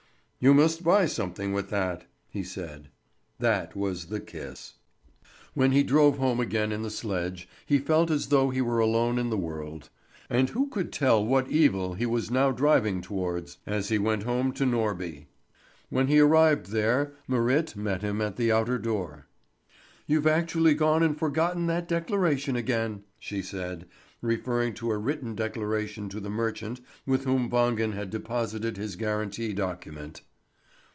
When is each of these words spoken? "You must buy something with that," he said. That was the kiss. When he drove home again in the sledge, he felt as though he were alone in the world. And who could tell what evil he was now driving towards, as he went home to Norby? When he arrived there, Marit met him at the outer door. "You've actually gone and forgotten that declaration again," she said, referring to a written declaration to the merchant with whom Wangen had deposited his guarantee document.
"You 0.43 0.55
must 0.55 0.83
buy 0.83 1.05
something 1.05 1.53
with 1.53 1.69
that," 1.69 2.07
he 2.31 2.41
said. 2.41 2.89
That 3.37 3.75
was 3.75 4.05
the 4.07 4.19
kiss. 4.19 4.73
When 5.53 5.71
he 5.71 5.83
drove 5.83 6.17
home 6.17 6.39
again 6.39 6.71
in 6.71 6.81
the 6.81 6.89
sledge, 6.89 7.47
he 7.63 7.77
felt 7.77 8.09
as 8.09 8.29
though 8.29 8.49
he 8.49 8.59
were 8.59 8.79
alone 8.79 9.19
in 9.19 9.29
the 9.29 9.37
world. 9.37 9.91
And 10.31 10.49
who 10.49 10.65
could 10.69 10.91
tell 10.91 11.23
what 11.23 11.47
evil 11.51 11.93
he 11.93 12.07
was 12.07 12.31
now 12.31 12.49
driving 12.51 13.01
towards, 13.03 13.59
as 13.67 13.89
he 13.89 13.99
went 13.99 14.23
home 14.23 14.51
to 14.53 14.63
Norby? 14.65 15.27
When 15.91 16.07
he 16.07 16.17
arrived 16.19 16.71
there, 16.71 17.13
Marit 17.27 17.75
met 17.75 18.01
him 18.01 18.19
at 18.19 18.35
the 18.35 18.51
outer 18.51 18.79
door. 18.79 19.27
"You've 20.07 20.25
actually 20.25 20.73
gone 20.73 21.03
and 21.03 21.15
forgotten 21.15 21.67
that 21.67 21.87
declaration 21.87 22.55
again," 22.55 23.03
she 23.19 23.43
said, 23.43 23.87
referring 24.23 24.73
to 24.73 24.89
a 24.89 24.97
written 24.97 25.35
declaration 25.35 26.09
to 26.09 26.19
the 26.19 26.31
merchant 26.31 26.81
with 27.05 27.25
whom 27.25 27.47
Wangen 27.47 27.93
had 27.93 28.09
deposited 28.09 28.77
his 28.77 28.95
guarantee 28.95 29.53
document. 29.53 30.23